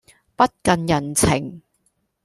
[0.35, 1.61] 不近人情